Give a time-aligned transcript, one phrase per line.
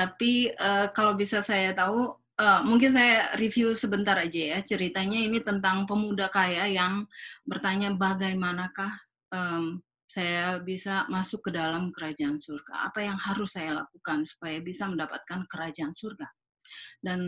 [0.00, 4.58] Tapi uh, kalau bisa saya tahu, uh, mungkin saya review sebentar aja ya.
[4.64, 7.04] Ceritanya ini tentang pemuda kaya yang
[7.44, 8.96] bertanya bagaimanakah
[9.28, 12.88] um, saya bisa masuk ke dalam kerajaan surga.
[12.88, 16.24] Apa yang harus saya lakukan supaya bisa mendapatkan kerajaan surga?
[17.04, 17.20] Dan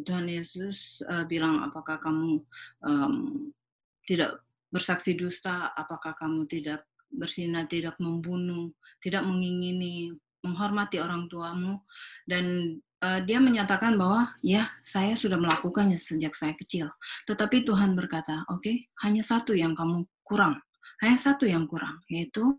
[0.00, 2.40] Tuhan Yesus uh, bilang, apakah kamu
[2.88, 3.14] um,
[4.08, 4.40] tidak
[4.72, 5.76] bersaksi dusta?
[5.76, 8.72] Apakah kamu tidak bersinah, tidak membunuh,
[9.04, 10.10] tidak mengingini,
[10.44, 11.80] menghormati orang tuamu?
[12.28, 16.92] Dan uh, dia menyatakan bahwa ya saya sudah melakukannya sejak saya kecil.
[17.24, 20.60] Tetapi Tuhan berkata, oke, okay, hanya satu yang kamu kurang
[21.04, 22.56] hanya satu yang kurang, yaitu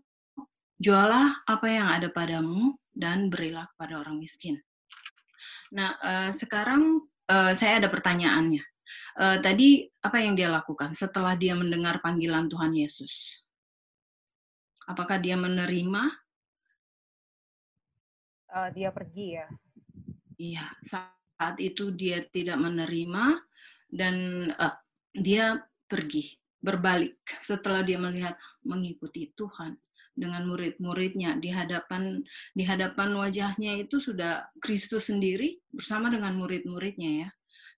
[0.78, 4.60] jualah apa yang ada padamu dan berilah kepada orang miskin.
[5.72, 8.62] Nah, uh, sekarang uh, saya ada pertanyaannya.
[9.16, 13.40] Uh, tadi apa yang dia lakukan setelah dia mendengar panggilan Tuhan Yesus?
[14.86, 16.25] Apakah dia menerima?
[18.56, 19.46] Uh, dia pergi ya.
[20.40, 23.36] Iya, saat itu dia tidak menerima
[23.92, 24.72] dan uh,
[25.12, 29.76] dia pergi berbalik setelah dia melihat mengikuti Tuhan
[30.16, 32.24] dengan murid-muridnya di hadapan
[32.56, 37.30] di hadapan wajahnya itu sudah Kristus sendiri bersama dengan murid-muridnya ya.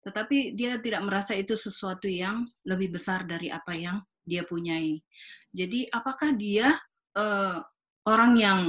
[0.06, 5.02] Tetapi dia tidak merasa itu sesuatu yang lebih besar dari apa yang dia punyai.
[5.50, 6.78] Jadi apakah dia
[7.18, 7.58] uh,
[8.06, 8.60] orang yang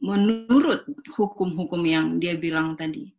[0.00, 3.12] menurut hukum-hukum yang dia bilang tadi?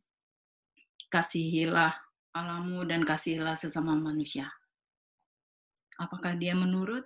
[1.08, 1.94] Kasihilah
[2.34, 4.50] alamu dan kasihilah sesama manusia.
[6.02, 7.06] Apakah dia menurut?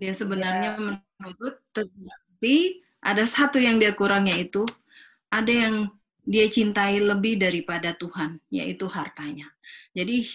[0.00, 0.80] Dia sebenarnya ya.
[0.80, 4.66] menurut, tetapi ada satu yang dia kurangnya itu,
[5.30, 5.74] ada yang
[6.26, 9.46] dia cintai lebih daripada Tuhan, yaitu hartanya.
[9.94, 10.26] Jadi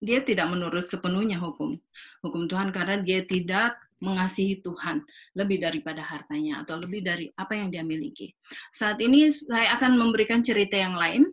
[0.00, 1.76] dia tidak menurut sepenuhnya hukum
[2.24, 5.04] hukum Tuhan karena dia tidak mengasihi Tuhan
[5.36, 8.32] lebih daripada hartanya atau lebih dari apa yang dia miliki.
[8.72, 11.28] Saat ini saya akan memberikan cerita yang lain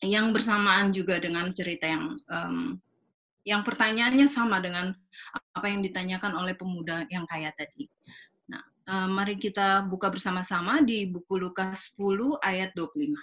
[0.00, 2.80] yang bersamaan juga dengan cerita yang um,
[3.44, 4.92] yang pertanyaannya sama dengan
[5.56, 7.88] apa yang ditanyakan oleh pemuda yang kaya tadi.
[8.48, 13.16] Nah, um, mari kita buka bersama-sama di buku Lukas 10 ayat 25.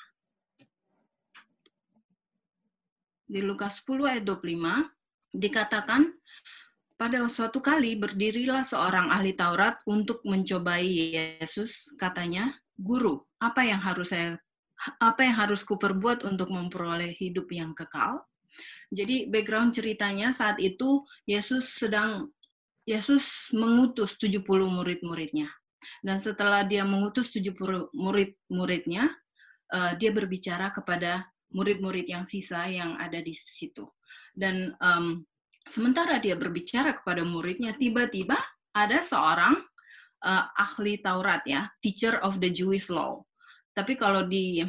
[3.26, 4.90] Di Lukas 10 ayat 25
[5.36, 6.10] dikatakan
[6.96, 14.12] pada suatu kali berdirilah seorang ahli Taurat untuk mencobai Yesus, katanya, "Guru, apa yang harus
[14.16, 14.40] saya
[15.00, 18.24] apa yang harus kuperbuat untuk memperoleh hidup yang kekal.
[18.92, 22.32] Jadi background ceritanya saat itu Yesus sedang
[22.86, 25.50] Yesus mengutus 70 murid-muridnya.
[26.06, 29.10] Dan setelah dia mengutus 70 murid-muridnya,
[29.74, 33.90] uh, dia berbicara kepada murid-murid yang sisa yang ada di situ.
[34.32, 35.26] Dan um,
[35.66, 38.38] sementara dia berbicara kepada muridnya, tiba-tiba
[38.72, 39.58] ada seorang
[40.24, 43.22] uh, ahli Taurat ya, teacher of the Jewish law.
[43.76, 44.64] Tapi kalau di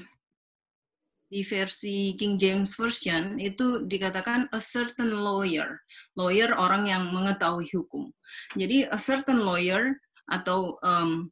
[1.27, 5.83] di versi King James Version itu dikatakan a certain lawyer.
[6.15, 8.15] Lawyer orang yang mengetahui hukum.
[8.55, 9.99] Jadi a certain lawyer
[10.31, 11.27] atau um,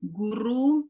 [0.00, 0.88] guru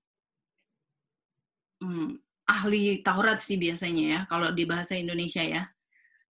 [1.83, 2.15] um,
[2.47, 5.66] ahli Taurat sih biasanya ya kalau di bahasa Indonesia ya.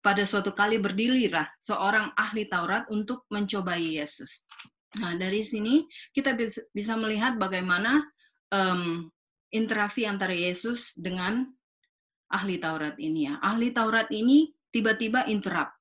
[0.01, 4.49] Pada suatu kali berdirilah seorang ahli Taurat untuk mencobai Yesus.
[4.97, 6.35] Nah dari sini kita
[6.73, 8.01] bisa melihat bagaimana
[8.51, 9.07] um,
[9.53, 11.45] interaksi antara Yesus dengan
[12.33, 13.37] ahli Taurat ini ya.
[13.45, 15.77] Ahli Taurat ini tiba-tiba interrupt.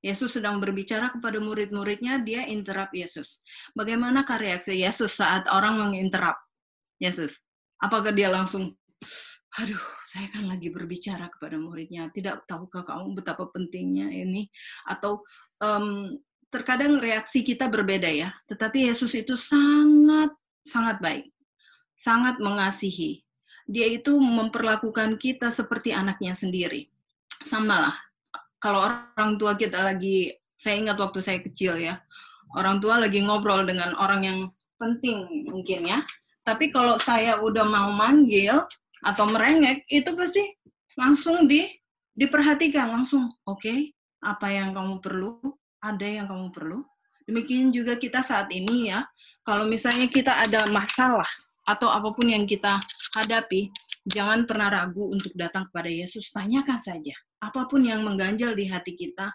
[0.00, 3.44] Yesus sedang berbicara kepada murid-muridnya, dia interrupt Yesus.
[3.76, 6.40] Bagaimana reaksi Yesus saat orang menginterrupt
[6.96, 7.44] Yesus?
[7.76, 8.72] Apakah dia langsung,
[9.58, 14.46] aduh, saya kan lagi berbicara kepada muridnya, tidak tahukah kamu betapa pentingnya ini?
[14.86, 15.26] Atau
[15.58, 16.14] um,
[16.52, 20.30] terkadang reaksi kita berbeda ya, tetapi Yesus itu sangat
[20.62, 21.30] sangat baik
[22.00, 23.20] sangat mengasihi.
[23.68, 26.88] Dia itu memperlakukan kita seperti anaknya sendiri.
[27.44, 27.96] Sama lah,
[28.56, 32.00] kalau orang tua kita lagi, saya ingat waktu saya kecil ya,
[32.56, 34.38] orang tua lagi ngobrol dengan orang yang
[34.80, 36.00] penting mungkin ya.
[36.40, 38.64] Tapi kalau saya udah mau manggil
[39.00, 40.44] atau merengek, itu pasti
[40.96, 41.64] langsung di
[42.14, 43.32] diperhatikan langsung.
[43.48, 43.78] Oke, okay,
[44.20, 45.40] apa yang kamu perlu?
[45.80, 46.84] Ada yang kamu perlu?
[47.24, 49.06] Demikian juga kita saat ini ya.
[49.46, 51.28] Kalau misalnya kita ada masalah
[51.64, 52.76] atau apa pun yang kita
[53.16, 53.70] hadapi,
[54.04, 56.28] jangan pernah ragu untuk datang kepada Yesus.
[56.34, 57.14] Tanyakan saja.
[57.40, 59.32] Apa pun yang mengganjal di hati kita,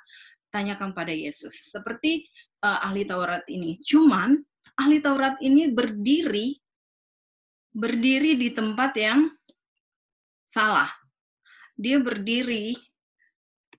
[0.53, 1.73] tanyakan pada Yesus.
[1.73, 2.29] Seperti
[2.61, 3.81] uh, ahli Taurat ini.
[3.81, 4.37] Cuman
[4.77, 6.59] ahli Taurat ini berdiri
[7.75, 9.27] berdiri di tempat yang
[10.55, 10.87] salah.
[11.75, 12.71] Dia berdiri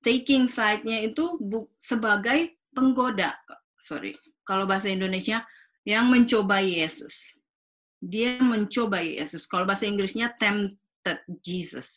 [0.04, 1.40] taking side-nya itu
[1.80, 3.32] sebagai penggoda.
[3.80, 4.12] Sorry,
[4.44, 5.40] kalau bahasa Indonesia
[5.88, 7.40] yang mencobai Yesus
[7.96, 9.48] Dia mencobai Yesus.
[9.48, 11.96] Kalau bahasa Inggrisnya tempted Jesus.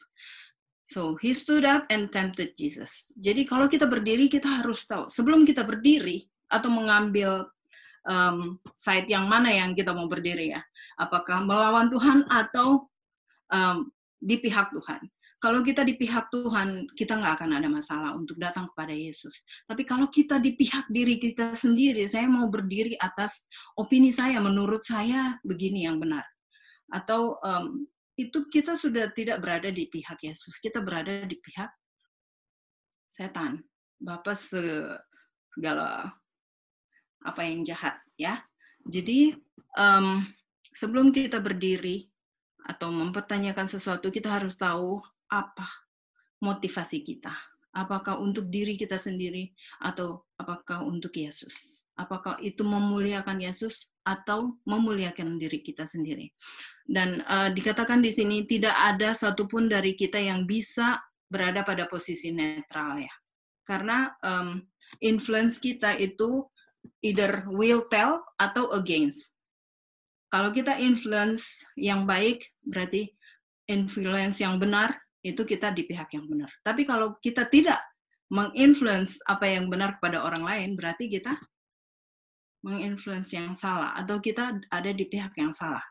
[0.87, 3.11] So he stood up and tempted Jesus.
[3.19, 7.45] Jadi kalau kita berdiri kita harus tahu sebelum kita berdiri atau mengambil
[8.07, 10.61] um, side yang mana yang kita mau berdiri ya.
[10.97, 12.89] Apakah melawan Tuhan atau
[13.53, 15.01] um, di pihak Tuhan.
[15.39, 19.39] Kalau kita di pihak Tuhan, kita nggak akan ada masalah untuk datang kepada Yesus.
[19.63, 23.48] Tapi kalau kita di pihak diri kita sendiri, saya mau berdiri atas
[23.80, 26.27] opini saya, menurut saya begini yang benar.
[26.92, 27.88] Atau um,
[28.19, 31.71] itu kita sudah tidak berada di pihak Yesus, kita berada di pihak
[33.07, 33.63] setan.
[33.95, 36.04] Bapak segala
[37.24, 38.44] apa yang jahat ya.
[38.83, 39.39] Jadi
[39.80, 40.19] um,
[40.75, 42.08] sebelum kita berdiri
[42.65, 45.00] atau mempertanyakan sesuatu, kita harus tahu
[45.31, 45.67] apa
[46.44, 47.31] motivasi kita.
[47.69, 51.85] Apakah untuk diri kita sendiri atau apakah untuk Yesus?
[52.00, 56.31] Apakah itu memuliakan Yesus atau memuliakan diri kita sendiri?
[56.88, 60.97] Dan uh, dikatakan di sini tidak ada satupun dari kita yang bisa
[61.29, 63.13] berada pada posisi netral ya,
[63.69, 64.65] karena um,
[64.97, 66.41] influence kita itu
[67.06, 69.29] either will tell atau against.
[70.29, 73.09] Kalau kita influence yang baik, berarti
[73.65, 74.93] influence yang benar
[75.25, 76.49] itu kita di pihak yang benar.
[76.61, 77.81] Tapi kalau kita tidak
[78.29, 81.33] menginfluence apa yang benar kepada orang lain, berarti kita
[82.61, 85.83] menginfluence yang salah atau kita ada di pihak yang salah.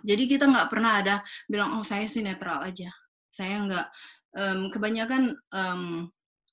[0.00, 1.16] Jadi kita nggak pernah ada
[1.50, 2.88] bilang oh saya sih netral aja.
[3.28, 3.86] Saya nggak
[4.38, 6.08] um, kebanyakan um,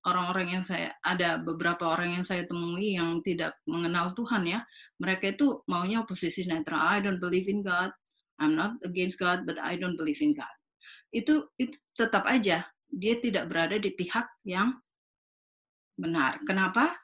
[0.07, 4.63] orang-orang yang saya ada beberapa orang yang saya temui yang tidak mengenal Tuhan ya.
[5.03, 6.79] Mereka itu maunya posisi netral.
[6.79, 7.91] I don't believe in God.
[8.39, 10.57] I'm not against God, but I don't believe in God
[11.11, 14.75] itu itu tetap aja dia tidak berada di pihak yang
[15.99, 16.39] benar.
[16.47, 16.95] Kenapa?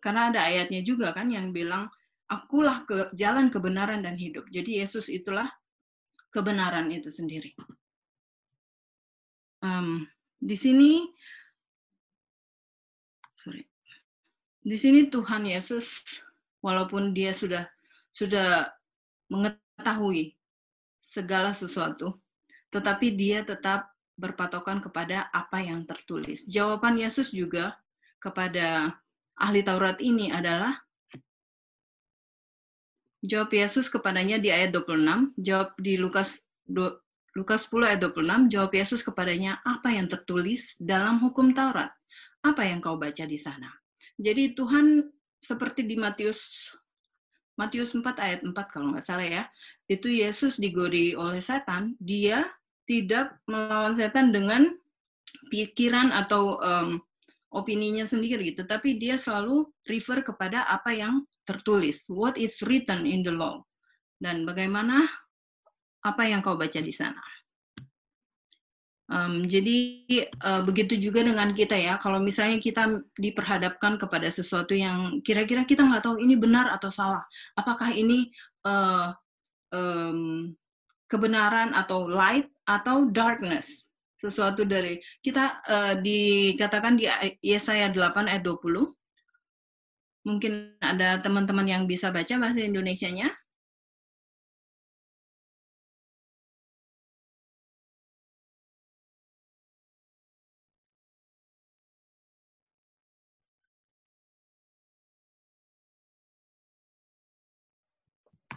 [0.00, 1.88] Karena ada ayatnya juga kan yang bilang
[2.28, 4.48] akulah ke jalan kebenaran dan hidup.
[4.52, 5.48] Jadi Yesus itulah
[6.28, 7.56] kebenaran itu sendiri.
[9.60, 10.08] Um,
[10.40, 11.04] di sini,
[13.40, 13.64] sorry,
[14.60, 16.04] di sini Tuhan Yesus
[16.60, 17.64] walaupun dia sudah
[18.12, 18.68] sudah
[19.32, 20.36] mengetahui
[21.00, 22.20] segala sesuatu,
[22.68, 23.88] tetapi dia tetap
[24.20, 26.44] berpatokan kepada apa yang tertulis.
[26.44, 27.80] Jawaban Yesus juga
[28.20, 28.92] kepada
[29.40, 30.76] ahli Taurat ini adalah
[33.24, 36.44] jawab Yesus kepadanya di ayat 26, jawab di Lukas
[37.34, 41.94] Lukas 10 ayat 26, jawab Yesus kepadanya, apa yang tertulis dalam hukum Taurat?
[42.40, 43.68] Apa yang kau baca di sana?
[44.16, 45.04] Jadi Tuhan
[45.40, 46.72] seperti di Matius
[47.60, 49.44] Matius 4 ayat 4 kalau nggak salah ya,
[49.84, 52.48] itu Yesus digodi oleh setan, dia
[52.88, 54.64] tidak melawan setan dengan
[55.52, 56.96] pikiran atau um,
[57.52, 63.20] opininya sendiri gitu, tapi dia selalu refer kepada apa yang tertulis, what is written in
[63.20, 63.60] the law,
[64.16, 65.04] dan bagaimana
[66.00, 67.20] apa yang kau baca di sana.
[69.10, 70.06] Um, jadi
[70.38, 75.82] uh, begitu juga dengan kita ya, kalau misalnya kita diperhadapkan kepada sesuatu yang kira-kira kita
[75.82, 77.26] nggak tahu ini benar atau salah,
[77.58, 78.30] apakah ini
[78.62, 79.10] uh,
[79.74, 80.54] um,
[81.10, 83.82] kebenaran atau light atau darkness?
[84.14, 87.10] Sesuatu dari kita uh, dikatakan di
[87.42, 88.94] Yesaya 8 ayat 20
[90.28, 93.32] mungkin ada teman-teman yang bisa baca bahasa Indonesianya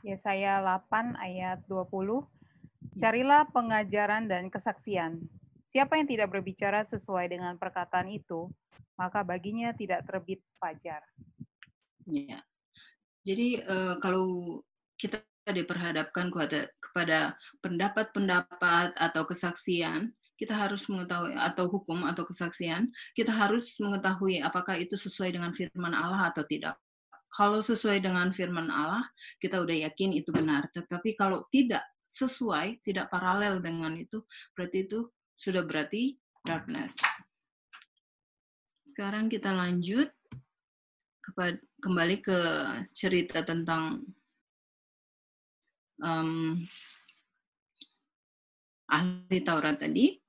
[0.04, 2.28] Yesaya 8 ayat 20
[2.94, 5.26] Carilah pengajaran dan kesaksian.
[5.66, 8.52] Siapa yang tidak berbicara sesuai dengan perkataan itu,
[8.94, 11.02] maka baginya tidak terbit fajar.
[12.06, 12.44] Ya.
[13.26, 14.60] Jadi uh, kalau
[15.00, 17.20] kita diperhadapkan kepada kepada
[17.64, 25.00] pendapat-pendapat atau kesaksian, kita harus mengetahui atau hukum atau kesaksian, kita harus mengetahui apakah itu
[25.00, 26.78] sesuai dengan firman Allah atau tidak.
[27.34, 29.02] Kalau sesuai dengan firman Allah,
[29.42, 30.70] kita udah yakin itu benar.
[30.70, 34.22] Tetapi kalau tidak sesuai, tidak paralel dengan itu,
[34.54, 36.14] berarti itu sudah berarti
[36.46, 36.94] darkness.
[38.94, 40.14] Sekarang kita lanjut
[41.82, 42.40] kembali ke
[42.94, 44.06] cerita tentang
[46.06, 46.62] um,
[48.94, 50.22] ahli Taurat tadi.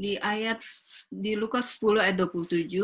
[0.00, 0.62] Di ayat
[1.10, 2.78] di Lukas 10 ayat 27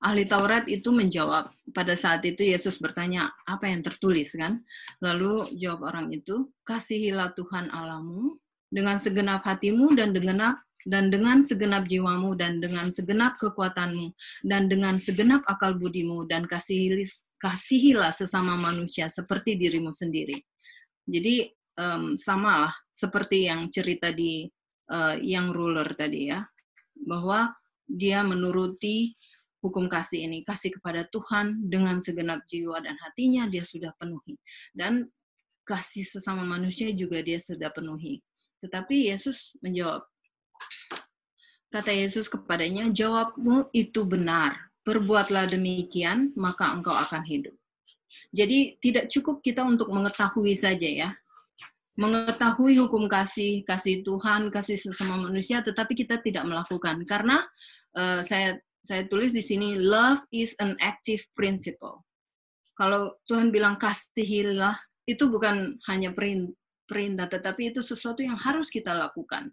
[0.00, 1.52] ahli Taurat itu menjawab.
[1.70, 4.64] Pada saat itu Yesus bertanya, apa yang tertulis kan?
[5.04, 8.36] Lalu jawab orang itu, kasihilah Tuhan Allahmu
[8.72, 10.56] dengan segenap hatimu dan dengan
[10.88, 14.16] dan dengan segenap jiwamu dan dengan segenap kekuatanmu
[14.48, 17.04] dan dengan segenap akal budimu dan kasihilah,
[17.36, 20.40] kasihilah sesama manusia seperti dirimu sendiri.
[21.04, 24.48] Jadi um, sama lah seperti yang cerita di
[24.88, 26.40] uh, yang ruler tadi ya,
[26.96, 27.52] bahwa
[27.84, 29.12] dia menuruti
[29.60, 34.40] hukum kasih ini, kasih kepada Tuhan dengan segenap jiwa dan hatinya dia sudah penuhi.
[34.72, 35.08] Dan
[35.68, 38.24] kasih sesama manusia juga dia sudah penuhi.
[38.64, 40.04] Tetapi Yesus menjawab,
[41.72, 47.54] kata Yesus kepadanya, jawabmu itu benar, perbuatlah demikian, maka engkau akan hidup.
[48.34, 51.10] Jadi tidak cukup kita untuk mengetahui saja ya,
[52.00, 57.04] mengetahui hukum kasih, kasih Tuhan, kasih sesama manusia, tetapi kita tidak melakukan.
[57.04, 57.44] Karena
[57.94, 62.02] uh, saya saya tulis di sini, love is an active principle.
[62.74, 66.16] Kalau Tuhan bilang kasihilah, itu bukan hanya
[66.88, 69.52] perintah, tetapi itu sesuatu yang harus kita lakukan.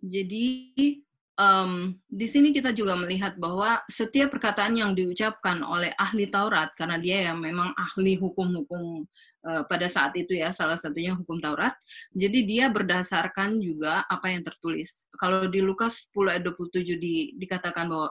[0.00, 1.03] Jadi
[1.38, 6.98] um, di sini kita juga melihat bahwa setiap perkataan yang diucapkan oleh ahli Taurat, karena
[6.98, 9.06] dia yang memang ahli hukum-hukum
[9.46, 11.74] uh, pada saat itu ya, salah satunya hukum Taurat,
[12.14, 15.06] jadi dia berdasarkan juga apa yang tertulis.
[15.18, 18.08] Kalau di Lukas 10 ayat 27 di, dikatakan bahwa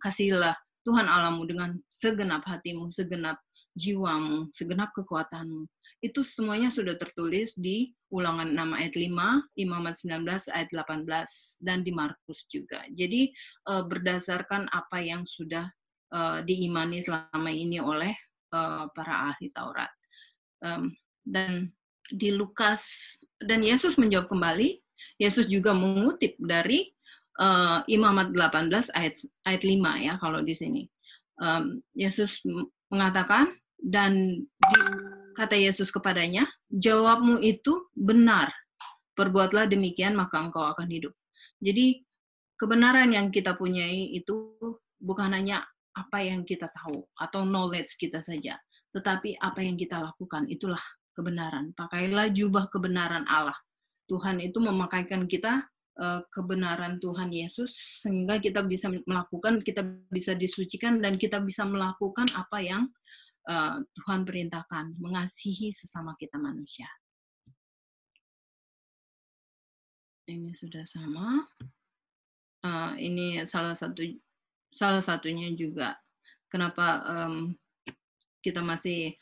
[0.00, 3.40] kasihlah Tuhan Alamu dengan segenap hatimu, segenap
[3.74, 5.66] jiwamu, segenap kekuatanmu
[6.04, 11.96] itu semuanya sudah tertulis di ulangan 6 ayat 5, Imamat 19 ayat 18, dan di
[11.96, 12.84] Markus juga.
[12.92, 13.32] Jadi
[13.72, 15.64] uh, berdasarkan apa yang sudah
[16.12, 18.12] uh, diimani selama ini oleh
[18.52, 19.88] uh, para ahli Taurat.
[21.24, 21.72] Dan
[22.08, 24.76] di Lukas, dan Yesus menjawab kembali,
[25.16, 26.92] Yesus juga mengutip dari
[27.40, 30.82] uh, Imamat 18 ayat, ayat 5 ya kalau di sini.
[31.40, 32.44] Um, Yesus
[32.92, 33.52] mengatakan,
[33.84, 34.80] dan di
[35.34, 38.54] Kata Yesus kepadanya, jawabmu itu benar.
[39.18, 41.10] Perbuatlah demikian, maka engkau akan hidup.
[41.58, 42.06] Jadi,
[42.54, 44.54] kebenaran yang kita punyai itu
[45.02, 48.58] bukan hanya apa yang kita tahu atau knowledge kita saja,
[48.94, 50.80] tetapi apa yang kita lakukan itulah
[51.18, 51.74] kebenaran.
[51.74, 53.58] Pakailah jubah kebenaran Allah.
[54.06, 55.66] Tuhan itu memakaikan kita
[55.98, 62.26] eh, kebenaran Tuhan Yesus sehingga kita bisa melakukan, kita bisa disucikan dan kita bisa melakukan
[62.34, 62.82] apa yang
[63.48, 66.88] uh, Tuhan perintahkan mengasihi sesama kita manusia.
[70.24, 71.44] Ini sudah sama.
[72.64, 74.00] Uh, ini salah satu
[74.72, 76.00] salah satunya juga
[76.48, 77.52] kenapa um,
[78.40, 79.12] kita masih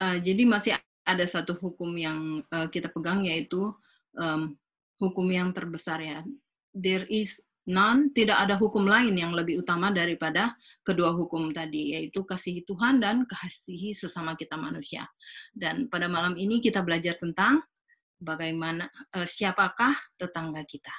[0.00, 0.72] uh, jadi masih
[1.04, 3.76] ada satu hukum yang uh, kita pegang yaitu
[4.16, 4.56] um,
[4.96, 6.24] hukum yang terbesar ya.
[6.72, 12.26] There is non tidak ada hukum lain yang lebih utama daripada kedua hukum tadi yaitu
[12.26, 15.06] kasihi Tuhan dan kasihi sesama kita manusia.
[15.54, 17.62] Dan pada malam ini kita belajar tentang
[18.18, 20.94] bagaimana uh, siapakah tetangga kita.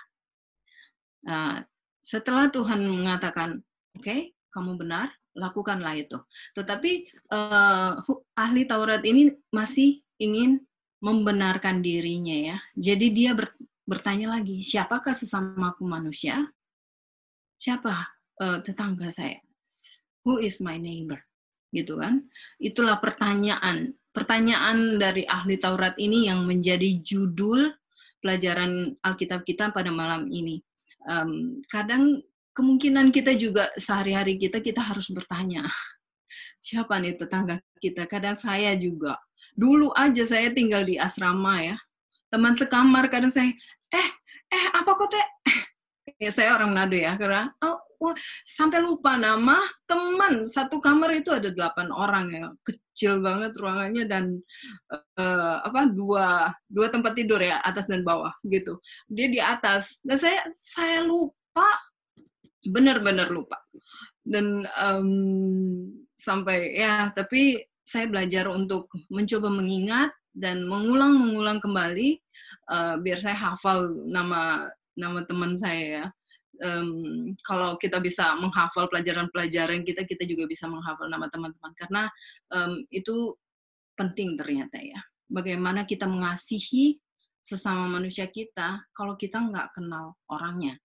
[1.24, 1.60] Uh,
[2.03, 3.63] setelah Tuhan mengatakan,
[3.96, 6.20] oke, okay, kamu benar, lakukanlah itu.
[6.51, 6.91] Tetapi
[7.32, 8.00] uh,
[8.36, 10.62] ahli Taurat ini masih ingin
[11.03, 12.58] membenarkan dirinya ya.
[12.75, 13.51] Jadi dia ber,
[13.84, 16.40] bertanya lagi, siapakah sesamaku manusia?
[17.60, 17.94] Siapa
[18.44, 19.40] uh, tetangga saya?
[20.24, 21.20] Who is my neighbor?
[21.72, 22.24] Gitu kan?
[22.60, 23.96] Itulah pertanyaan.
[24.13, 27.74] Pertanyaan dari ahli Taurat ini yang menjadi judul
[28.22, 30.62] pelajaran Alkitab kita pada malam ini.
[31.04, 32.24] Um, kadang
[32.54, 35.66] kemungkinan kita juga sehari-hari kita kita harus bertanya
[36.66, 39.18] siapa nih tetangga kita kadang saya juga
[39.58, 41.78] dulu aja saya tinggal di asrama ya
[42.34, 43.54] teman sekamar kadang saya
[43.94, 44.08] eh
[44.50, 45.28] eh apa kok teh?
[46.18, 48.13] Ya saya orang Manado ya karena oh, oh,
[48.48, 50.50] sampai lupa nama teman.
[50.50, 54.25] Satu kamar itu ada delapan orang ya kecil banget ruangannya dan
[54.92, 58.82] uh, apa dua dua tempat tidur ya atas dan bawah gitu.
[59.08, 60.00] Dia di atas.
[60.02, 61.68] Dan saya saya lupa
[62.63, 63.60] benar-benar lupa.
[64.24, 65.12] Dan um,
[66.16, 72.18] sampai ya tapi saya belajar untuk mencoba mengingat dan mengulang-mengulang kembali
[72.74, 76.06] uh, biar saya hafal nama nama teman saya ya.
[76.62, 82.04] Um, kalau kita bisa menghafal pelajaran-pelajaran kita, kita juga bisa menghafal nama teman-teman karena
[82.54, 83.34] um, itu
[83.98, 85.02] penting ternyata ya.
[85.30, 87.02] Bagaimana kita mengasihi
[87.44, 90.78] sesama manusia kita kalau kita nggak kenal orangnya.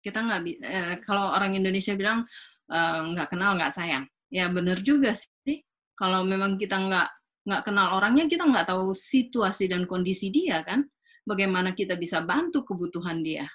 [0.00, 2.24] Kita nggak eh, kalau orang Indonesia bilang
[2.70, 4.06] nggak uh, kenal nggak sayang.
[4.30, 5.60] Ya benar juga sih.
[5.98, 7.08] Kalau memang kita nggak
[7.50, 10.86] nggak kenal orangnya, kita nggak tahu situasi dan kondisi dia kan.
[11.26, 13.50] Bagaimana kita bisa bantu kebutuhan dia.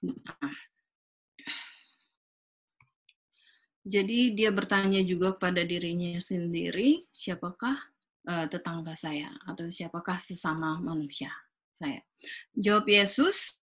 [0.00, 0.56] Nah.
[3.88, 7.76] Jadi dia bertanya juga kepada dirinya sendiri, siapakah
[8.28, 11.32] uh, tetangga saya atau siapakah sesama manusia
[11.72, 12.04] saya.
[12.52, 13.56] Jawab Yesus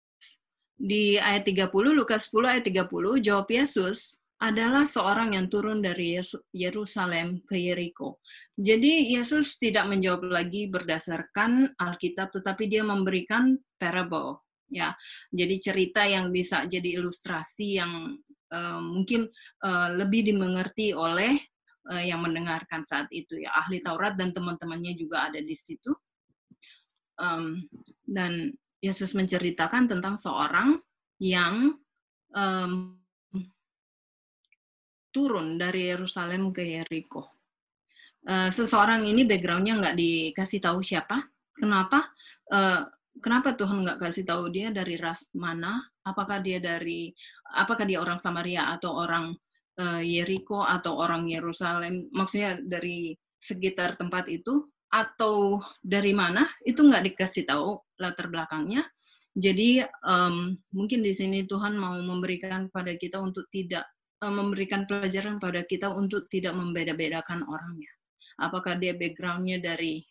[0.73, 6.21] di ayat 30, Lukas 10 ayat 30, jawab Yesus, adalah seorang yang turun dari
[6.53, 8.21] Yerusalem ke Yeriko.
[8.53, 14.45] Jadi Yesus tidak menjawab lagi berdasarkan Alkitab, tetapi dia memberikan parable.
[14.69, 14.97] Ya,
[15.29, 18.17] jadi cerita yang bisa jadi ilustrasi yang
[18.49, 19.29] uh, mungkin
[19.61, 21.37] uh, lebih dimengerti oleh
[21.89, 25.93] uh, yang mendengarkan saat itu ya ahli Taurat dan teman-temannya juga ada di situ.
[27.15, 27.61] Um,
[28.03, 30.81] dan Yesus menceritakan tentang seorang
[31.21, 31.77] yang
[32.35, 32.99] um,
[35.15, 37.23] turun dari Yerusalem ke Yeriko.
[38.27, 41.23] Uh, seseorang ini backgroundnya nggak dikasih tahu siapa.
[41.55, 42.11] Kenapa?
[42.51, 42.83] Uh,
[43.23, 45.79] kenapa Tuhan nggak kasih tahu dia dari ras mana?
[46.03, 47.15] Apakah dia dari,
[47.55, 49.31] apakah dia orang Samaria atau orang
[49.79, 52.11] uh, Yeriko atau orang Yerusalem?
[52.11, 56.43] Maksudnya dari sekitar tempat itu atau dari mana?
[56.67, 58.83] Itu nggak dikasih tahu latar belakangnya.
[59.35, 63.83] Jadi um, mungkin di sini Tuhan mau memberikan pada kita untuk tidak
[64.23, 67.91] memberikan pelajaran pada kita untuk tidak membeda-bedakan orangnya.
[68.39, 70.03] Apakah dia backgroundnya dari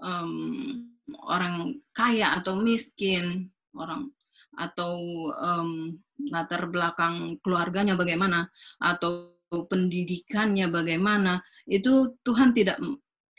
[0.00, 0.84] um,
[1.28, 4.12] orang kaya atau miskin, orang
[4.58, 4.98] atau
[5.38, 5.94] um,
[6.32, 8.50] latar belakang keluarganya bagaimana
[8.82, 12.76] atau pendidikannya bagaimana itu Tuhan tidak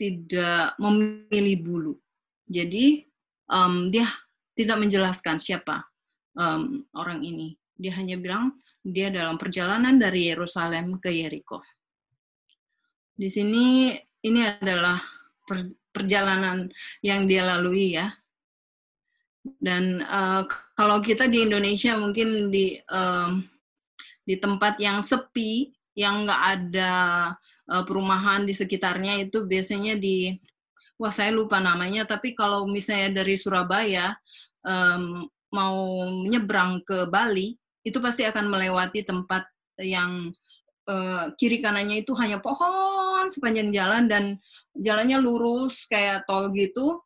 [0.00, 1.94] tidak memilih bulu.
[2.48, 3.04] Jadi
[3.52, 4.08] um, dia
[4.56, 5.84] tidak menjelaskan siapa
[6.34, 7.54] um, orang ini.
[7.76, 11.60] Dia hanya bilang dia dalam perjalanan dari Yerusalem ke Yeriko.
[13.12, 13.92] Di sini
[14.24, 14.96] ini adalah
[15.44, 16.68] per, perjalanan
[17.04, 18.08] yang dia lalui ya.
[19.40, 20.44] Dan uh,
[20.76, 23.44] kalau kita di Indonesia mungkin di um,
[24.24, 26.92] di tempat yang sepi, yang nggak ada
[27.68, 30.32] uh, perumahan di sekitarnya itu biasanya di
[30.96, 34.16] wah saya lupa namanya tapi kalau misalnya dari Surabaya
[34.64, 35.76] um, mau
[36.24, 39.48] menyeberang ke Bali itu pasti akan melewati tempat
[39.80, 40.28] yang
[40.88, 44.36] uh, kiri kanannya itu hanya pohon sepanjang jalan dan
[44.76, 47.00] jalannya lurus kayak tol gitu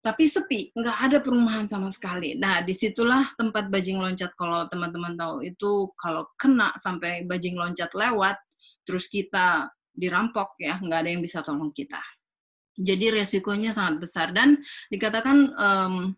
[0.00, 2.32] tapi sepi, nggak ada perumahan sama sekali.
[2.32, 4.32] Nah, di situlah tempat bajing loncat.
[4.32, 8.40] Kalau teman-teman tahu itu kalau kena sampai bajing loncat lewat,
[8.88, 12.00] terus kita dirampok ya, nggak ada yang bisa tolong kita.
[12.80, 14.56] Jadi resikonya sangat besar dan
[14.88, 16.16] dikatakan um,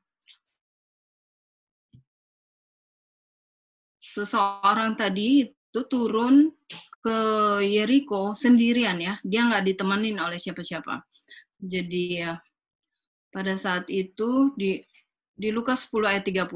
[4.12, 6.52] seseorang tadi itu turun
[7.00, 7.18] ke
[7.64, 11.00] Yeriko sendirian ya, dia nggak ditemenin oleh siapa-siapa.
[11.56, 12.36] Jadi ya
[13.32, 14.84] pada saat itu di
[15.32, 16.52] di Lukas 10 ayat 30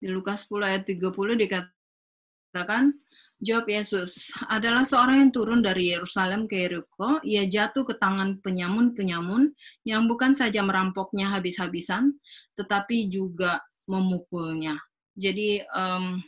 [0.00, 2.96] di Lukas 10 ayat 30 dikatakan
[3.42, 7.18] Jawab Yesus, adalah seorang yang turun dari Yerusalem ke Yeriko.
[7.26, 9.50] Ia jatuh ke tangan penyamun-penyamun
[9.82, 12.14] yang bukan saja merampoknya habis-habisan,
[12.54, 13.58] tetapi juga
[13.90, 14.78] memukulnya.
[15.12, 16.20] Jadi um,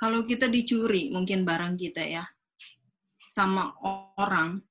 [0.00, 2.24] kalau kita dicuri mungkin barang kita ya
[3.28, 3.74] sama
[4.16, 4.62] orang,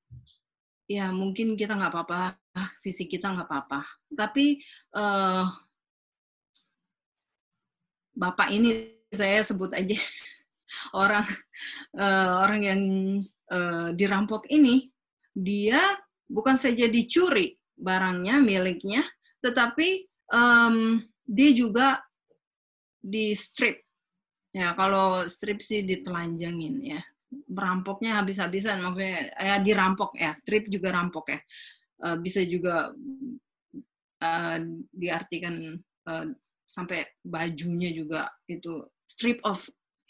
[0.88, 2.38] ya mungkin kita nggak apa-apa,
[2.82, 3.82] fisik kita nggak apa-apa.
[4.14, 4.62] Tapi
[4.96, 5.46] uh,
[8.14, 9.98] bapak ini saya sebut aja
[11.02, 11.26] orang
[11.98, 12.82] uh, orang yang
[13.54, 14.90] uh, dirampok ini
[15.34, 15.82] dia
[16.30, 19.02] bukan saja dicuri barangnya miliknya
[19.42, 22.02] tetapi um, dia juga
[23.04, 23.84] di strip
[24.56, 27.02] ya kalau strip sih ditelanjangin ya
[27.52, 31.40] merampoknya habis-habisan maksudnya ya dirampok ya strip juga rampok ya
[32.08, 32.96] uh, bisa juga
[34.24, 34.58] uh,
[34.94, 35.76] diartikan
[36.08, 36.26] uh,
[36.64, 39.62] sampai bajunya juga itu strip of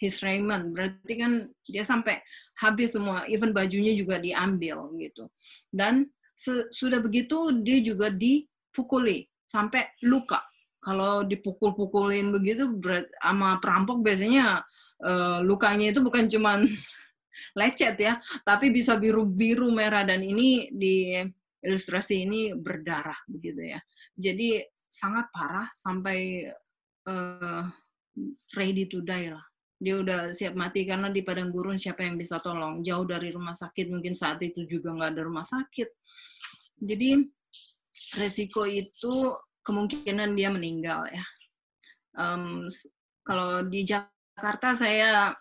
[0.04, 0.76] his raiment.
[0.76, 2.20] Berarti kan dia sampai
[2.60, 5.32] habis semua, even bajunya juga diambil gitu.
[5.72, 6.12] Dan
[6.72, 10.44] sudah begitu dia juga dipukuli sampai luka.
[10.84, 14.68] Kalau dipukul-pukulin begitu berat, sama perampok biasanya
[15.00, 16.68] uh, lukanya itu bukan cuman
[17.60, 20.04] lecet ya, tapi bisa biru-biru merah.
[20.04, 21.16] Dan ini di
[21.64, 23.80] ilustrasi ini berdarah begitu ya.
[24.20, 24.60] Jadi
[24.92, 26.52] sangat parah sampai
[27.08, 27.66] uh,
[28.60, 29.44] ready to die lah.
[29.84, 32.84] Dia udah siap mati karena di padang gurun siapa yang bisa tolong.
[32.84, 35.90] Jauh dari rumah sakit mungkin saat itu juga nggak ada rumah sakit.
[36.84, 37.24] Jadi
[38.20, 39.32] resiko itu
[39.64, 41.26] kemungkinan dia meninggal ya
[42.20, 42.68] um,
[43.24, 45.32] kalau di Jakarta saya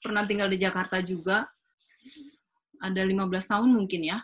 [0.00, 1.46] pernah tinggal di Jakarta juga
[2.80, 4.18] ada 15 tahun mungkin ya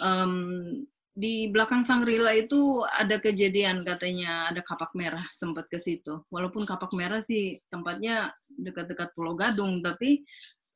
[0.00, 0.84] um,
[1.20, 6.22] di belakang Sangrila itu ada kejadian katanya ada kapak merah sempat ke situ.
[6.32, 10.24] Walaupun kapak merah sih tempatnya dekat-dekat Pulau Gadung, tapi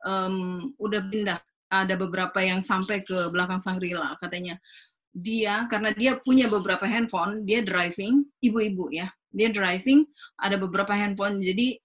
[0.04, 1.40] um, udah pindah.
[1.74, 4.54] Ada beberapa yang sampai ke belakang Sangrila katanya.
[5.14, 9.06] Dia karena dia punya beberapa handphone, dia driving, ibu-ibu ya.
[9.30, 10.02] Dia driving,
[10.42, 11.38] ada beberapa handphone.
[11.38, 11.78] Jadi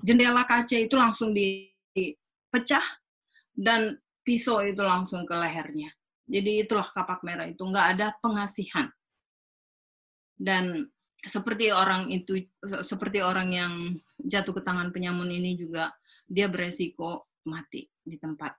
[0.00, 2.84] jendela kaca itu langsung dipecah
[3.52, 5.92] dan pisau itu langsung ke lehernya.
[6.30, 8.88] Jadi itulah kapak merah itu nggak ada pengasihan.
[10.40, 10.88] Dan
[11.20, 12.48] seperti orang itu
[12.80, 13.72] seperti orang yang
[14.16, 15.92] jatuh ke tangan penyamun ini juga
[16.24, 18.56] dia beresiko mati di tempat.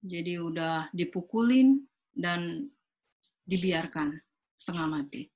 [0.00, 1.76] Jadi udah dipukulin
[2.14, 2.64] dan
[3.46, 4.14] dibiarkan
[4.54, 5.26] setengah mati.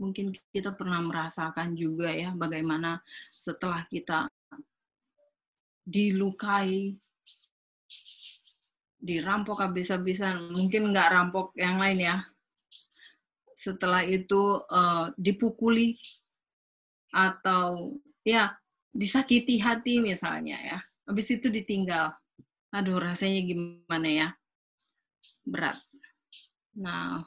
[0.00, 2.98] Mungkin kita pernah merasakan juga ya bagaimana
[3.30, 4.26] setelah kita
[5.82, 6.94] dilukai,
[9.02, 12.16] dirampok habis-habisan, mungkin nggak rampok yang lain ya.
[13.54, 15.94] Setelah itu uh, dipukuli
[17.14, 18.54] atau ya
[18.90, 20.78] disakiti hati misalnya ya.
[21.06, 22.14] Habis itu ditinggal.
[22.72, 24.28] Aduh, rasanya gimana ya?
[25.44, 25.76] Berat.
[26.72, 27.20] Nah,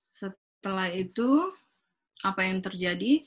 [0.00, 1.52] setelah itu
[2.24, 3.20] apa yang terjadi?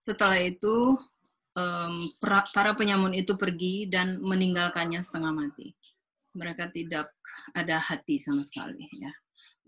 [0.00, 0.96] Setelah itu
[2.50, 5.76] para penyamun itu pergi dan meninggalkannya setengah mati.
[6.32, 7.12] Mereka tidak
[7.52, 9.12] ada hati sama sekali ya.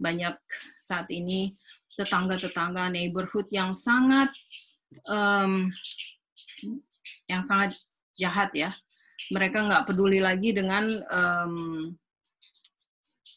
[0.00, 0.34] Banyak
[0.80, 1.52] saat ini
[1.96, 4.32] tetangga-tetangga neighborhood yang sangat
[5.08, 5.70] um,
[7.26, 7.76] yang sangat
[8.16, 8.70] jahat ya.
[9.34, 12.02] Mereka nggak peduli lagi dengan orang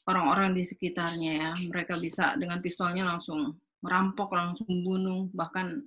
[0.10, 1.52] orang-orang di sekitarnya ya.
[1.70, 5.82] Mereka bisa dengan pistolnya langsung merampok, langsung bunuh, bahkan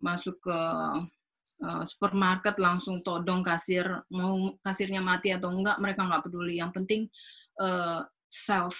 [0.00, 0.60] masuk ke
[1.64, 6.60] uh, supermarket langsung todong kasir, mau kasirnya mati atau enggak, mereka nggak peduli.
[6.60, 7.00] Yang penting
[7.60, 8.76] uh, self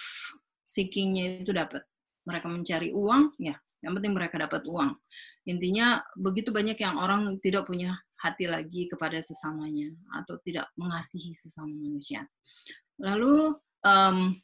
[0.66, 1.82] seekingnya itu dapat
[2.26, 4.92] mereka mencari uang, ya, yang penting mereka dapat uang.
[5.46, 11.70] Intinya begitu banyak yang orang tidak punya hati lagi kepada sesamanya atau tidak mengasihi sesama
[11.70, 12.26] manusia.
[12.98, 13.54] Lalu
[13.86, 14.34] um,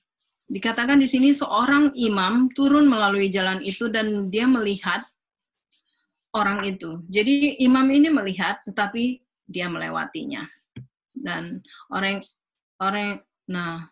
[0.46, 5.02] dikatakan di sini seorang imam turun melalui jalan itu dan dia melihat
[6.36, 7.02] orang itu.
[7.10, 9.18] Jadi imam ini melihat tetapi
[9.50, 10.46] dia melewatinya.
[11.12, 11.60] Dan
[11.90, 12.22] orang
[12.78, 13.84] orang nah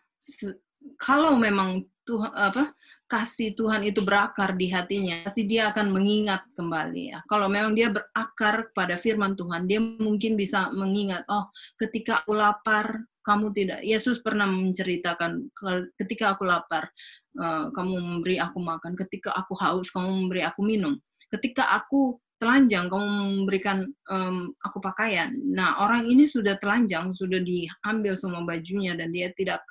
[0.96, 2.74] kalau memang Tuhan apa
[3.06, 7.18] kasih Tuhan itu berakar di hatinya, pasti dia akan mengingat kembali ya.
[7.30, 11.46] Kalau memang dia berakar pada firman Tuhan, dia mungkin bisa mengingat, oh,
[11.78, 13.80] ketika aku lapar, kamu tidak.
[13.86, 15.54] Yesus pernah menceritakan
[16.02, 16.90] ketika aku lapar,
[17.38, 20.98] uh, kamu memberi aku makan, ketika aku haus, kamu memberi aku minum.
[21.30, 23.06] Ketika aku telanjang, kamu
[23.44, 25.30] memberikan um, aku pakaian.
[25.52, 29.62] Nah, orang ini sudah telanjang, sudah diambil semua bajunya dan dia tidak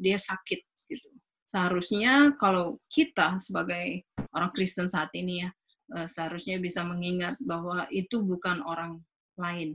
[0.00, 0.69] dia sakit
[1.50, 5.50] seharusnya kalau kita sebagai orang Kristen saat ini ya
[5.98, 9.02] eh, seharusnya bisa mengingat bahwa itu bukan orang
[9.34, 9.74] lain,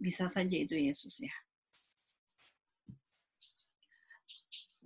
[0.00, 1.34] bisa saja itu Yesus ya.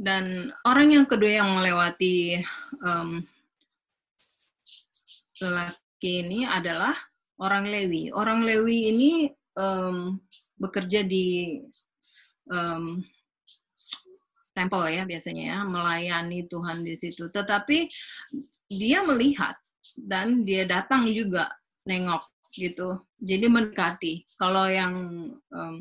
[0.02, 2.42] Dan orang yang kedua yang melewati
[2.82, 3.22] um,
[5.38, 6.96] lelaki ini adalah
[7.38, 8.10] orang Lewi.
[8.10, 9.12] Orang Lewi ini
[9.54, 10.18] um,
[10.58, 11.60] bekerja di
[12.50, 12.98] um,
[14.52, 17.28] tempel ya biasanya ya melayani Tuhan di situ.
[17.32, 17.88] Tetapi
[18.68, 19.56] dia melihat
[19.98, 21.52] dan dia datang juga
[21.88, 22.22] nengok
[22.54, 23.00] gitu.
[23.18, 24.24] Jadi mendekati.
[24.36, 24.94] Kalau yang
[25.52, 25.76] um,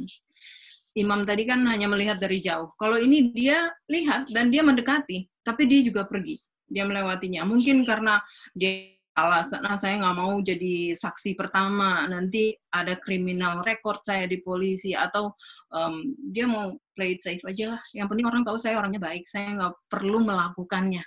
[0.95, 2.71] imam tadi kan hanya melihat dari jauh.
[2.79, 6.39] Kalau ini dia lihat dan dia mendekati, tapi dia juga pergi.
[6.71, 7.43] Dia melewatinya.
[7.43, 8.23] Mungkin karena
[8.55, 14.39] dia alasan nah saya nggak mau jadi saksi pertama nanti ada kriminal record saya di
[14.39, 15.35] polisi atau
[15.75, 16.71] um, dia mau
[17.01, 17.81] play it safe aja lah.
[17.97, 21.01] Yang penting orang tahu saya orangnya baik saya nggak perlu melakukannya.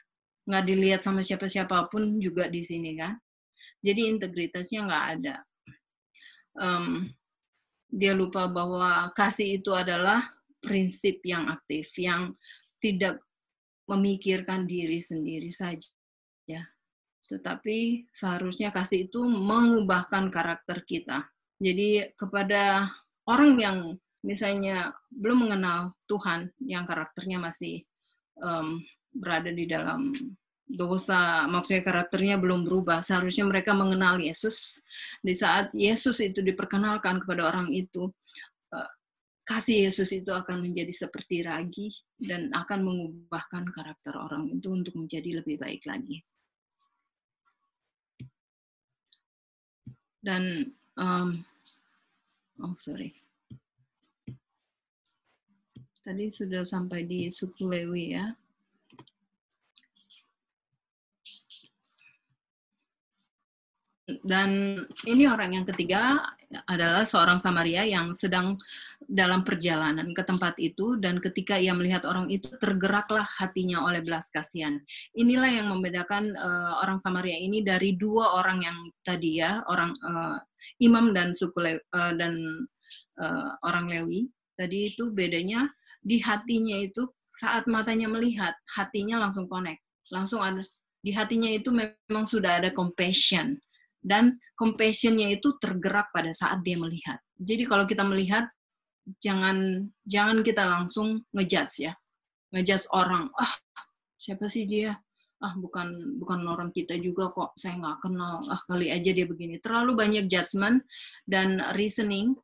[0.51, 3.15] Nggak dilihat sama siapa siapa pun juga di sini kan?
[3.79, 5.37] Jadi integritasnya nggak ada.
[6.59, 7.07] Um,
[7.95, 10.19] dia lupa bahwa kasih itu adalah
[10.59, 12.35] prinsip yang aktif yang
[12.83, 13.23] tidak
[13.87, 15.87] memikirkan diri sendiri saja.
[16.45, 16.61] ya
[17.29, 21.25] tetapi seharusnya kasih itu mengubahkan karakter kita.
[21.57, 22.91] Jadi kepada
[23.25, 23.79] orang yang
[24.25, 27.81] misalnya belum mengenal Tuhan, yang karakternya masih
[28.41, 28.81] um,
[29.13, 30.13] berada di dalam
[30.65, 33.05] dosa, maksudnya karakternya belum berubah.
[33.05, 34.81] Seharusnya mereka mengenal Yesus.
[35.21, 38.09] Di saat Yesus itu diperkenalkan kepada orang itu,
[38.73, 38.91] uh,
[39.45, 45.45] kasih Yesus itu akan menjadi seperti ragi dan akan mengubahkan karakter orang itu untuk menjadi
[45.45, 46.25] lebih baik lagi.
[50.25, 51.37] Dan um,
[52.65, 53.13] oh sorry.
[56.01, 58.33] Tadi sudah sampai di suku Lewi ya.
[64.25, 66.21] Dan ini orang yang ketiga
[66.65, 68.55] adalah seorang Samaria yang sedang
[69.05, 74.33] dalam perjalanan ke tempat itu dan ketika ia melihat orang itu tergeraklah hatinya oleh belas
[74.33, 74.81] kasihan.
[75.19, 80.39] Inilah yang membedakan uh, orang Samaria ini dari dua orang yang tadi ya, orang uh,
[80.81, 82.65] imam dan suku Le uh, dan
[83.21, 84.31] uh, orang Lewi.
[84.55, 85.67] Tadi itu bedanya
[85.99, 89.83] di hatinya itu saat matanya melihat, hatinya langsung connect,
[90.15, 90.63] langsung ada
[91.05, 93.61] di hatinya itu memang sudah ada compassion
[94.05, 97.17] dan compassionnya itu tergerak pada saat dia melihat.
[97.41, 98.45] Jadi kalau kita melihat
[99.19, 101.93] jangan jangan kita langsung ngejudge ya.
[102.53, 103.53] Ngejudge orang, ah
[104.21, 104.95] siapa sih dia?
[105.41, 108.45] Ah bukan bukan orang kita juga kok, saya nggak kenal.
[108.53, 109.59] Ah kali aja dia begini.
[109.59, 110.85] Terlalu banyak judgment
[111.25, 112.37] dan reasoning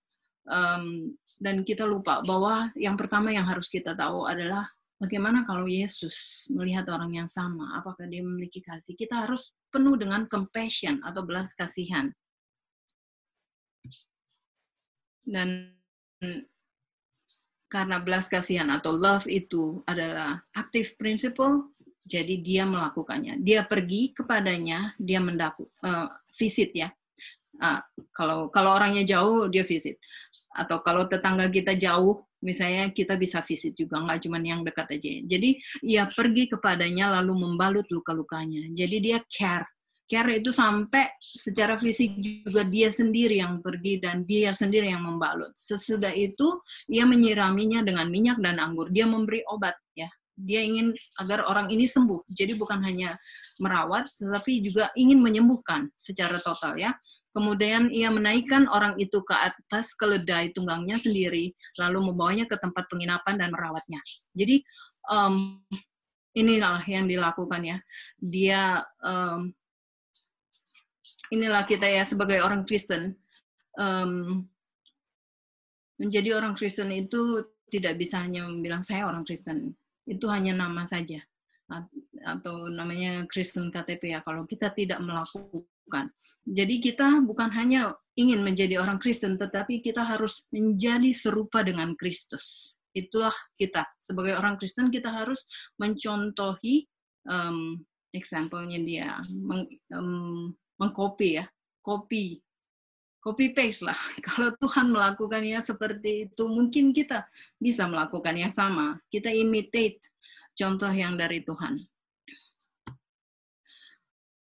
[0.49, 4.65] um, dan kita lupa bahwa yang pertama yang harus kita tahu adalah
[5.01, 7.81] Bagaimana kalau Yesus melihat orang yang sama?
[7.81, 8.93] Apakah dia memiliki kasih?
[8.93, 12.13] Kita harus penuh dengan compassion atau belas kasihan.
[15.25, 15.73] Dan
[17.73, 21.73] karena belas kasihan atau love itu adalah aktif principle,
[22.05, 23.41] jadi dia melakukannya.
[23.41, 26.93] Dia pergi kepadanya, dia mendaku, uh, visit ya.
[27.61, 27.77] Uh,
[28.17, 30.01] kalau kalau orangnya jauh dia visit,
[30.57, 35.11] atau kalau tetangga kita jauh misalnya kita bisa visit juga nggak cuma yang dekat aja.
[35.29, 38.65] Jadi ia pergi kepadanya lalu membalut luka-lukanya.
[38.73, 39.69] Jadi dia care.
[40.11, 45.55] Care itu sampai secara fisik juga dia sendiri yang pergi dan dia sendiri yang membalut.
[45.55, 46.59] Sesudah itu
[46.91, 48.91] ia menyiraminya dengan minyak dan anggur.
[48.91, 50.11] Dia memberi obat ya.
[50.35, 50.91] Dia ingin
[51.23, 52.27] agar orang ini sembuh.
[52.27, 53.15] Jadi bukan hanya
[53.61, 56.97] merawat, tetapi juga ingin menyembuhkan secara total ya.
[57.31, 63.39] Kemudian ia menaikkan orang itu ke atas keledai tunggangnya sendiri, lalu membawanya ke tempat penginapan
[63.39, 64.01] dan merawatnya.
[64.35, 64.65] Jadi
[65.13, 65.61] um,
[66.35, 67.79] inilah yang dilakukan ya.
[68.19, 69.53] Dia um,
[71.31, 73.15] inilah kita ya sebagai orang Kristen
[73.79, 74.43] um,
[76.01, 79.77] menjadi orang Kristen itu tidak bisa hanya bilang saya orang Kristen
[80.09, 81.23] itu hanya nama saja
[82.27, 86.11] atau namanya Kristen KTP ya kalau kita tidak melakukan.
[86.45, 92.77] Jadi kita bukan hanya ingin menjadi orang Kristen tetapi kita harus menjadi serupa dengan Kristus.
[92.91, 95.47] Itulah kita sebagai orang Kristen kita harus
[95.79, 96.91] mencontohi
[97.31, 97.79] um,
[98.11, 101.47] example-nya dia meng, um, mengcopy ya,
[101.87, 102.43] copy
[103.21, 103.97] copy paste lah.
[104.27, 107.29] Kalau Tuhan melakukannya seperti itu, mungkin kita
[107.61, 108.97] bisa melakukan yang sama.
[109.13, 110.01] Kita imitate
[110.61, 111.81] contoh yang dari Tuhan.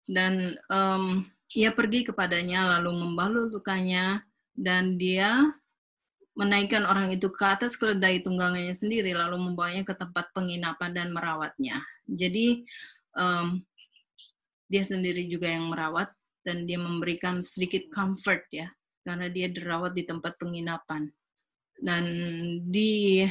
[0.04, 1.24] Dan um,
[1.56, 4.20] ia pergi kepadanya lalu membalut lukanya
[4.52, 5.48] dan dia
[6.36, 11.80] menaikkan orang itu ke atas keledai tunggangannya sendiri lalu membawanya ke tempat penginapan dan merawatnya.
[12.08, 12.64] Jadi
[13.16, 13.60] um,
[14.68, 16.08] dia sendiri juga yang merawat
[16.42, 18.68] dan dia memberikan sedikit comfort ya
[19.04, 21.08] karena dia dirawat di tempat penginapan.
[21.82, 22.04] Dan
[22.70, 23.26] di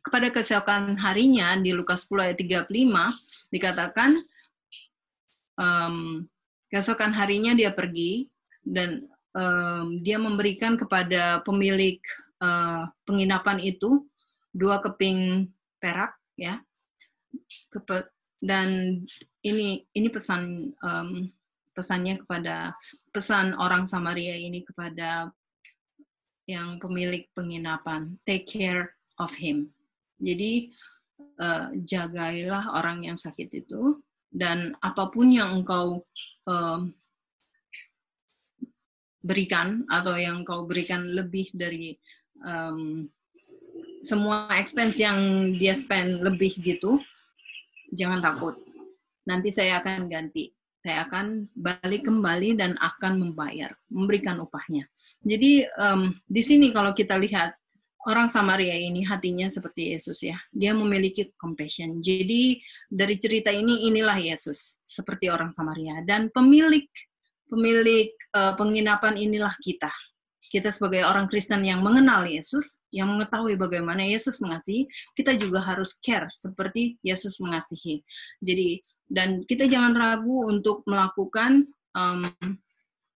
[0.00, 4.10] kepada keesokan harinya di Lukas 10 ayat 35 dikatakan
[5.60, 6.24] um,
[6.72, 8.28] keesokan harinya dia pergi
[8.64, 9.04] dan
[9.36, 12.00] um, dia memberikan kepada pemilik
[12.40, 14.08] uh, penginapan itu
[14.56, 16.60] dua keping perak ya.
[18.40, 19.00] Dan
[19.44, 21.28] ini ini pesan um,
[21.76, 22.72] pesannya kepada
[23.12, 25.28] pesan orang Samaria ini kepada
[26.48, 28.16] yang pemilik penginapan.
[28.24, 29.68] Take care of him
[30.20, 30.70] jadi
[31.40, 33.98] uh, jagailah orang yang sakit itu
[34.30, 36.06] dan apa pun yang engkau
[36.46, 36.80] uh,
[39.20, 41.98] berikan atau yang engkau berikan lebih dari
[42.40, 43.04] um,
[44.00, 46.96] semua expense yang dia spend lebih gitu,
[47.92, 48.56] jangan takut.
[49.28, 50.48] Nanti saya akan ganti.
[50.80, 54.88] Saya akan balik kembali dan akan membayar, memberikan upahnya.
[55.20, 57.52] Jadi um, di sini kalau kita lihat
[58.08, 60.38] orang Samaria ini hatinya seperti Yesus ya.
[60.54, 62.00] Dia memiliki compassion.
[62.00, 62.56] Jadi
[62.88, 66.88] dari cerita ini inilah Yesus seperti orang Samaria dan pemilik
[67.50, 69.90] pemilik uh, penginapan inilah kita.
[70.50, 74.82] Kita sebagai orang Kristen yang mengenal Yesus, yang mengetahui bagaimana Yesus mengasihi,
[75.14, 78.02] kita juga harus care seperti Yesus mengasihi.
[78.42, 81.62] Jadi dan kita jangan ragu untuk melakukan
[81.94, 82.26] um,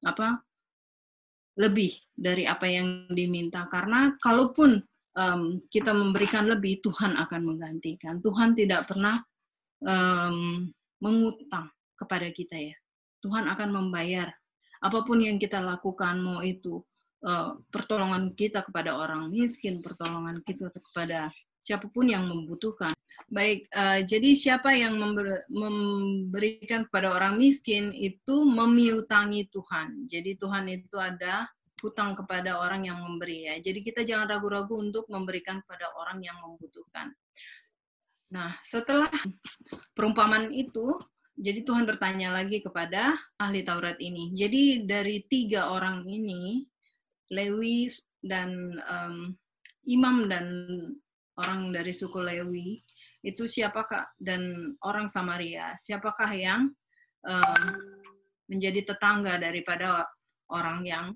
[0.06, 0.38] apa
[1.54, 3.66] lebih dari apa yang diminta.
[3.70, 4.82] Karena kalaupun
[5.14, 8.18] um, kita memberikan lebih Tuhan akan menggantikan.
[8.20, 9.18] Tuhan tidak pernah
[9.82, 10.68] um,
[11.02, 12.76] mengutang kepada kita ya.
[13.22, 14.28] Tuhan akan membayar.
[14.84, 16.82] Apa pun yang kita lakukan mau itu
[17.24, 21.32] uh, pertolongan kita kepada orang miskin pertolongan kita kepada
[21.64, 22.92] siapa pun yang membutuhkan
[23.33, 30.68] baik uh, jadi siapa yang member, memberikan kepada orang miskin itu memiutangi Tuhan jadi Tuhan
[30.68, 31.48] itu ada
[31.85, 33.61] hutang kepada orang yang memberi ya.
[33.61, 37.12] Jadi kita jangan ragu-ragu untuk memberikan kepada orang yang membutuhkan.
[38.33, 39.12] Nah, setelah
[39.92, 40.96] perumpamaan itu,
[41.37, 44.33] jadi Tuhan bertanya lagi kepada ahli Taurat ini.
[44.33, 46.64] Jadi dari tiga orang ini,
[47.29, 47.92] Lewi
[48.24, 49.37] dan um,
[49.85, 50.46] imam dan
[51.40, 52.78] orang dari suku Lewi,
[53.24, 56.70] itu siapakah dan orang Samaria, siapakah yang
[57.24, 57.70] um,
[58.46, 60.04] menjadi tetangga daripada
[60.52, 61.06] orang yang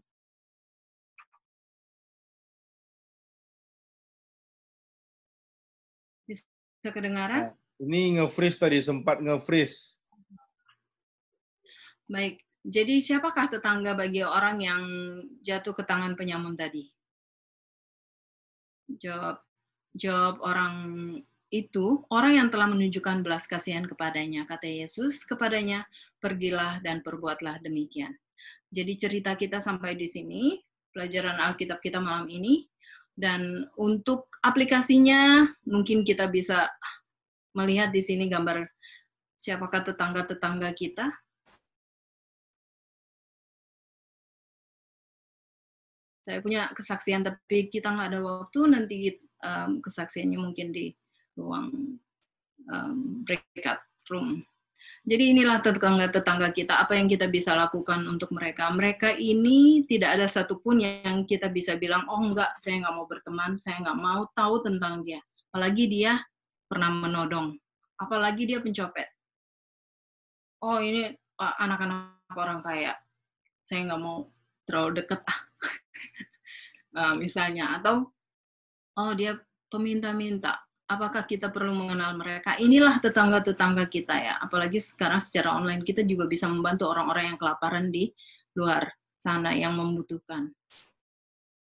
[6.79, 7.51] Bisa kedengaran?
[7.51, 9.99] Nah, ini nge-freeze tadi, sempat nge-freeze.
[12.07, 14.83] Baik, jadi siapakah tetangga bagi orang yang
[15.43, 16.87] jatuh ke tangan penyamun tadi?
[18.89, 19.43] Jawab,
[19.99, 20.75] jawab orang
[21.51, 24.47] itu orang yang telah menunjukkan belas kasihan kepadanya.
[24.47, 25.85] Kata Yesus kepadanya,
[26.23, 28.15] pergilah dan perbuatlah demikian.
[28.71, 30.61] Jadi cerita kita sampai di sini,
[30.93, 32.69] pelajaran Alkitab kita malam ini,
[33.17, 36.71] dan untuk aplikasinya mungkin kita bisa
[37.57, 38.69] melihat di sini gambar
[39.35, 41.11] siapakah tetangga-tetangga kita.
[46.29, 50.95] Saya punya kesaksian tapi kita nggak ada waktu nanti um, kesaksiannya mungkin di
[51.39, 51.99] ruang
[52.71, 54.43] um, breakout room.
[55.09, 58.69] Jadi inilah tetangga-tetangga kita, apa yang kita bisa lakukan untuk mereka.
[58.69, 63.57] Mereka ini tidak ada satupun yang kita bisa bilang, oh enggak, saya nggak mau berteman,
[63.57, 65.23] saya nggak mau tahu tentang dia.
[65.49, 66.21] Apalagi dia
[66.69, 67.57] pernah menodong,
[67.97, 69.09] apalagi dia pencopet.
[70.61, 71.09] Oh ini
[71.41, 72.93] anak-anak orang kaya,
[73.65, 74.29] saya nggak mau
[74.69, 75.41] terlalu deket ah.
[76.93, 78.13] nah, misalnya, atau
[78.99, 79.39] oh dia
[79.71, 80.59] peminta-minta,
[80.91, 82.59] apakah kita perlu mengenal mereka?
[82.59, 84.35] Inilah tetangga-tetangga kita ya.
[84.43, 88.11] Apalagi sekarang secara online kita juga bisa membantu orang-orang yang kelaparan di
[88.59, 90.51] luar sana yang membutuhkan.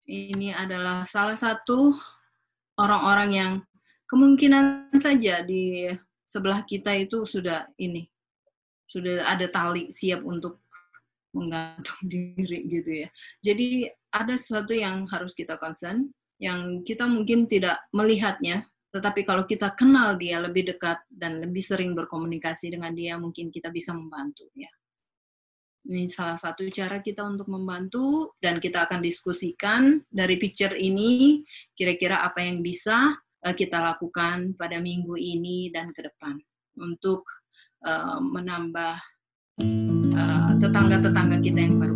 [0.03, 1.95] Ini adalah salah satu
[2.75, 3.53] orang-orang yang
[4.11, 5.87] kemungkinan saja di
[6.27, 8.03] sebelah kita itu sudah ini
[8.83, 10.61] sudah ada tali siap untuk
[11.33, 13.09] menggantung diri gitu ya.
[13.41, 16.11] Jadi ada sesuatu yang harus kita concern
[16.43, 21.97] yang kita mungkin tidak melihatnya tetapi kalau kita kenal dia lebih dekat dan lebih sering
[21.97, 24.69] berkomunikasi dengan dia, mungkin kita bisa membantu ya.
[25.83, 31.41] Ini salah satu cara kita untuk membantu dan kita akan diskusikan dari picture ini
[31.75, 36.39] kira-kira apa yang bisa uh, kita lakukan pada minggu ini dan ke depan
[36.79, 37.25] untuk
[37.83, 38.95] uh, menambah
[40.61, 41.92] tetangga-tetangga uh, kita yang baru.